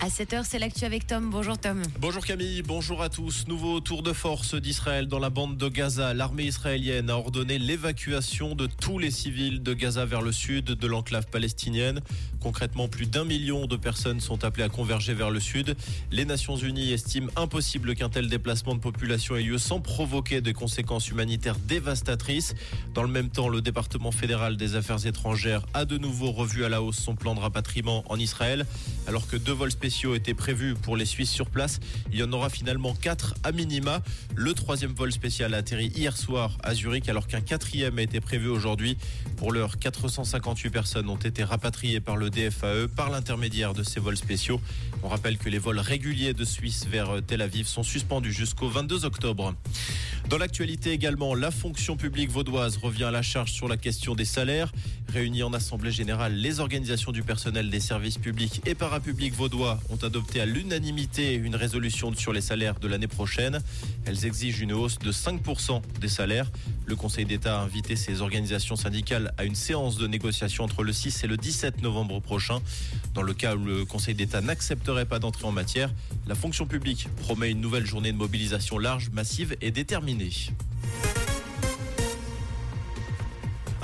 À 0.00 0.08
7h, 0.08 0.44
c'est 0.44 0.58
l'actu 0.58 0.84
avec 0.84 1.06
Tom. 1.06 1.30
Bonjour 1.30 1.56
Tom. 1.56 1.80
Bonjour 1.98 2.24
Camille, 2.24 2.60
bonjour 2.60 3.02
à 3.02 3.08
tous. 3.08 3.48
Nouveau 3.48 3.80
tour 3.80 4.02
de 4.02 4.12
force 4.12 4.54
d'Israël 4.54 5.06
dans 5.08 5.18
la 5.18 5.30
bande 5.30 5.56
de 5.56 5.68
Gaza. 5.68 6.12
L'armée 6.12 6.44
israélienne 6.44 7.08
a 7.08 7.16
ordonné 7.16 7.58
l'évacuation 7.58 8.54
de 8.54 8.66
tous 8.66 8.98
les 8.98 9.10
civils 9.10 9.62
de 9.62 9.72
Gaza 9.72 10.04
vers 10.04 10.20
le 10.20 10.32
sud 10.32 10.66
de 10.66 10.86
l'enclave 10.86 11.26
palestinienne. 11.28 12.02
Concrètement, 12.40 12.88
plus 12.88 13.06
d'un 13.06 13.24
million 13.24 13.66
de 13.66 13.76
personnes 13.76 14.20
sont 14.20 14.44
appelées 14.44 14.64
à 14.64 14.68
converger 14.68 15.14
vers 15.14 15.30
le 15.30 15.40
sud. 15.40 15.74
Les 16.12 16.26
Nations 16.26 16.56
Unies 16.56 16.92
estiment 16.92 17.30
impossible 17.34 17.94
qu'un 17.94 18.10
tel 18.10 18.28
déplacement 18.28 18.74
de 18.74 18.80
population 18.80 19.34
ait 19.34 19.42
lieu 19.42 19.58
sans 19.58 19.80
provoquer 19.80 20.42
des 20.42 20.52
conséquences 20.52 21.08
humanitaires 21.08 21.56
dévastatrices. 21.56 22.54
Dans 22.92 23.02
le 23.02 23.08
même 23.08 23.30
temps, 23.30 23.48
le 23.48 23.62
département 23.62 24.12
fédéral 24.12 24.58
des 24.58 24.76
affaires 24.76 25.06
étrangères 25.06 25.64
a 25.72 25.86
de 25.86 25.96
nouveau 25.96 26.32
revu 26.32 26.64
à 26.64 26.68
la 26.68 26.82
hausse 26.82 26.98
son 26.98 27.16
plan 27.16 27.34
de 27.34 27.40
rapatriement 27.40 28.04
en 28.08 28.18
Israël, 28.18 28.66
alors 29.06 29.26
que 29.26 29.36
deux 29.36 29.52
vols 29.52 29.72
spéciaux 29.72 29.86
spéciaux 29.96 30.14
étaient 30.14 30.34
prévus 30.34 30.74
pour 30.74 30.94
les 30.94 31.06
Suisses 31.06 31.30
sur 31.30 31.48
place. 31.48 31.80
Il 32.12 32.18
y 32.18 32.22
en 32.22 32.30
aura 32.30 32.50
finalement 32.50 32.94
quatre 32.94 33.32
à 33.44 33.50
minima. 33.50 34.02
Le 34.34 34.52
troisième 34.52 34.92
vol 34.92 35.10
spécial 35.10 35.54
a 35.54 35.56
atterri 35.56 35.86
hier 35.86 36.14
soir 36.18 36.58
à 36.62 36.74
Zurich 36.74 37.08
alors 37.08 37.26
qu'un 37.26 37.40
quatrième 37.40 37.98
a 37.98 38.02
été 38.02 38.20
prévu 38.20 38.48
aujourd'hui. 38.48 38.98
Pour 39.38 39.52
l'heure, 39.52 39.78
458 39.78 40.68
personnes 40.68 41.08
ont 41.08 41.16
été 41.16 41.42
rapatriées 41.44 42.00
par 42.00 42.18
le 42.18 42.28
DFAE 42.28 42.88
par 42.94 43.08
l'intermédiaire 43.08 43.72
de 43.72 43.82
ces 43.82 43.98
vols 43.98 44.18
spéciaux. 44.18 44.60
On 45.02 45.08
rappelle 45.08 45.38
que 45.38 45.48
les 45.48 45.58
vols 45.58 45.78
réguliers 45.78 46.34
de 46.34 46.44
Suisse 46.44 46.86
vers 46.86 47.22
Tel 47.26 47.40
Aviv 47.40 47.66
sont 47.66 47.82
suspendus 47.82 48.34
jusqu'au 48.34 48.68
22 48.68 49.06
octobre. 49.06 49.54
Dans 50.28 50.38
l'actualité 50.38 50.90
également, 50.90 51.36
la 51.36 51.52
fonction 51.52 51.96
publique 51.96 52.30
vaudoise 52.30 52.78
revient 52.78 53.04
à 53.04 53.12
la 53.12 53.22
charge 53.22 53.52
sur 53.52 53.68
la 53.68 53.76
question 53.76 54.16
des 54.16 54.24
salaires. 54.24 54.72
Réunis 55.12 55.44
en 55.44 55.52
Assemblée 55.52 55.92
générale, 55.92 56.34
les 56.34 56.58
organisations 56.58 57.12
du 57.12 57.22
personnel 57.22 57.70
des 57.70 57.78
services 57.78 58.18
publics 58.18 58.60
et 58.66 58.74
parapublics 58.74 59.34
vaudois 59.34 59.78
ont 59.88 60.04
adopté 60.04 60.40
à 60.40 60.44
l'unanimité 60.46 61.34
une 61.34 61.54
résolution 61.54 62.12
sur 62.12 62.32
les 62.32 62.40
salaires 62.40 62.74
de 62.80 62.88
l'année 62.88 63.06
prochaine. 63.06 63.60
Elles 64.04 64.26
exigent 64.26 64.60
une 64.60 64.72
hausse 64.72 64.98
de 64.98 65.12
5% 65.12 65.80
des 66.00 66.08
salaires. 66.08 66.50
Le 66.86 66.96
Conseil 66.96 67.24
d'État 67.24 67.60
a 67.60 67.62
invité 67.62 67.94
ces 67.94 68.20
organisations 68.20 68.74
syndicales 68.74 69.32
à 69.38 69.44
une 69.44 69.54
séance 69.54 69.96
de 69.96 70.08
négociation 70.08 70.64
entre 70.64 70.82
le 70.82 70.92
6 70.92 71.22
et 71.22 71.28
le 71.28 71.36
17 71.36 71.82
novembre 71.82 72.20
prochain. 72.20 72.58
Dans 73.14 73.22
le 73.22 73.32
cas 73.32 73.54
où 73.54 73.64
le 73.64 73.84
Conseil 73.84 74.16
d'État 74.16 74.40
n'accepterait 74.40 75.06
pas 75.06 75.20
d'entrer 75.20 75.46
en 75.46 75.52
matière, 75.52 75.92
la 76.26 76.34
fonction 76.34 76.66
publique 76.66 77.08
promet 77.22 77.52
une 77.52 77.60
nouvelle 77.60 77.86
journée 77.86 78.10
de 78.10 78.16
mobilisation 78.16 78.78
large, 78.78 79.10
massive 79.10 79.56
et 79.60 79.70
déterminée. 79.70 80.15
nicht. 80.16 80.52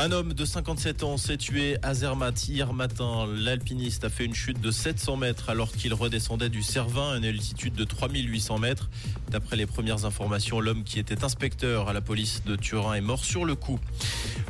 Un 0.05 0.11
homme 0.11 0.35
de 0.35 0.45
57 0.45 1.05
ans 1.05 1.17
s'est 1.17 1.37
tué 1.37 1.77
à 1.81 1.95
Zermatt 1.95 2.49
hier 2.49 2.73
matin. 2.73 3.25
L'alpiniste 3.37 4.03
a 4.03 4.09
fait 4.09 4.25
une 4.25 4.35
chute 4.35 4.61
de 4.61 4.73
700 4.73 5.17
mètres 5.17 5.49
alors 5.49 5.71
qu'il 5.71 5.95
redescendait 5.95 6.49
du 6.49 6.61
Cervin 6.61 7.13
à 7.13 7.19
une 7.19 7.25
altitude 7.25 7.75
de 7.75 7.85
3800 7.85 8.59
mètres. 8.59 8.91
D'après 9.31 9.55
les 9.55 9.65
premières 9.65 10.05
informations, 10.05 10.59
l'homme 10.59 10.83
qui 10.83 10.99
était 10.99 11.23
inspecteur 11.23 11.89
à 11.89 11.93
la 11.93 12.01
police 12.01 12.43
de 12.45 12.57
Turin 12.57 12.95
est 12.95 13.01
mort 13.01 13.25
sur 13.25 13.45
le 13.45 13.55
coup. 13.55 13.79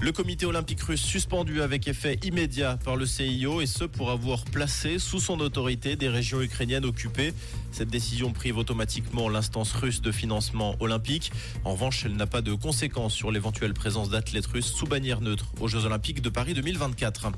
Le 0.01 0.11
comité 0.11 0.47
olympique 0.47 0.81
russe 0.81 1.03
suspendu 1.03 1.61
avec 1.61 1.87
effet 1.87 2.19
immédiat 2.23 2.79
par 2.83 2.97
le 2.97 3.05
CIO 3.05 3.61
et 3.61 3.67
ce 3.67 3.85
pour 3.85 4.11
avoir 4.11 4.47
placé 4.47 4.99
sous 4.99 5.21
son 5.21 5.39
autorité 5.41 5.97
des 5.97 6.09
régions 6.09 6.41
ukrainiennes 6.41 6.87
occupées. 6.87 7.35
Cette 7.73 7.91
décision 7.91 8.33
prive 8.33 8.57
automatiquement 8.57 9.29
l'instance 9.29 9.75
russe 9.75 10.01
de 10.01 10.13
financement 10.13 10.77
olympique. 10.81 11.31
En 11.65 11.73
revanche, 11.73 12.07
elle 12.07 12.17
n'a 12.17 12.27
pas 12.27 12.41
de 12.41 12.55
conséquences 12.55 13.13
sur 13.13 13.31
l'éventuelle 13.31 13.75
présence 13.75 14.09
d'athlètes 14.09 14.47
russes 14.47 14.73
sous 14.73 14.87
bannière 14.87 15.21
neutre 15.21 15.42
aux 15.61 15.69
Jeux 15.69 15.85
olympiques 15.85 16.23
de 16.23 16.29
Paris 16.29 16.55
2024. 16.55 17.33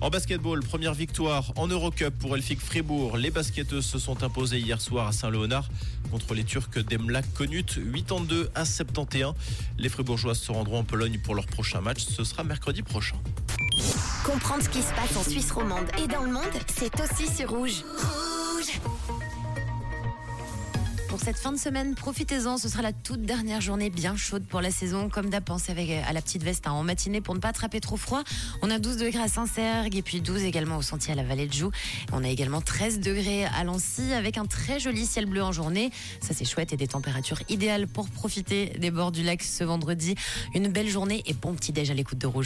En 0.00 0.08
basketball, 0.08 0.60
première 0.60 0.94
victoire 0.94 1.52
en 1.56 1.66
Eurocup 1.66 2.16
pour 2.18 2.34
Elfic 2.34 2.60
Fribourg. 2.60 3.16
Les 3.16 3.30
basketteuses 3.30 3.84
se 3.84 3.98
sont 3.98 4.22
imposées 4.22 4.58
hier 4.58 4.80
soir 4.80 5.06
à 5.06 5.12
Saint-Léonard 5.12 5.68
contre 6.10 6.34
les 6.34 6.44
Turcs 6.44 6.78
d'Emlak 6.88 7.26
Konut 7.34 7.78
82 7.92 8.50
à 8.54 8.64
71. 8.64 9.34
Les 9.78 9.88
Fribourgeoises 9.88 10.40
se 10.40 10.52
rendront 10.52 10.78
en 10.78 10.84
Pologne 10.84 11.18
pour 11.22 11.34
leur 11.34 11.46
prochain 11.46 11.80
match. 11.80 12.04
Ce 12.04 12.24
sera 12.24 12.44
mercredi 12.44 12.82
prochain. 12.82 13.16
Comprendre 14.24 14.62
ce 14.62 14.68
qui 14.68 14.82
se 14.82 14.92
passe 14.94 15.16
en 15.16 15.22
Suisse 15.22 15.50
romande 15.50 15.86
et 16.02 16.06
dans 16.06 16.22
le 16.22 16.32
monde, 16.32 16.44
c'est 16.66 16.92
aussi 17.00 17.26
sur 17.34 17.50
Rouge. 17.50 17.84
Rouge 17.98 19.19
cette 21.22 21.36
fin 21.36 21.52
de 21.52 21.58
semaine, 21.58 21.94
profitez-en. 21.94 22.56
Ce 22.56 22.68
sera 22.68 22.82
la 22.82 22.92
toute 22.92 23.22
dernière 23.22 23.60
journée 23.60 23.90
bien 23.90 24.16
chaude 24.16 24.44
pour 24.46 24.62
la 24.62 24.70
saison. 24.70 25.10
Comme 25.10 25.28
d'hab, 25.28 25.44
pensez 25.44 25.70
avec, 25.70 25.90
à 25.90 26.12
la 26.12 26.22
petite 26.22 26.42
veste 26.42 26.66
hein, 26.66 26.72
en 26.72 26.82
matinée 26.82 27.20
pour 27.20 27.34
ne 27.34 27.40
pas 27.40 27.48
attraper 27.48 27.80
trop 27.80 27.98
froid. 27.98 28.22
On 28.62 28.70
a 28.70 28.78
12 28.78 28.96
degrés 28.96 29.22
à 29.22 29.28
Saint-Sergue 29.28 29.96
et 29.96 30.02
puis 30.02 30.22
12 30.22 30.44
également 30.44 30.78
au 30.78 30.82
sentier 30.82 31.12
à 31.12 31.16
la 31.16 31.22
vallée 31.22 31.46
de 31.46 31.52
Joux. 31.52 31.70
On 32.12 32.24
a 32.24 32.28
également 32.28 32.62
13 32.62 33.00
degrés 33.00 33.44
à 33.44 33.64
Lancy 33.64 34.12
avec 34.14 34.38
un 34.38 34.46
très 34.46 34.80
joli 34.80 35.04
ciel 35.04 35.26
bleu 35.26 35.42
en 35.42 35.52
journée. 35.52 35.90
Ça, 36.20 36.32
c'est 36.32 36.46
chouette 36.46 36.72
et 36.72 36.76
des 36.78 36.88
températures 36.88 37.42
idéales 37.50 37.86
pour 37.86 38.08
profiter 38.08 38.72
des 38.78 38.90
bords 38.90 39.12
du 39.12 39.22
lac 39.22 39.42
ce 39.42 39.62
vendredi. 39.62 40.14
Une 40.54 40.68
belle 40.68 40.88
journée 40.88 41.22
et 41.26 41.34
bon 41.34 41.52
petit 41.54 41.72
déj 41.72 41.90
à 41.90 41.94
l'écoute 41.94 42.18
de 42.18 42.26
Rouge. 42.26 42.38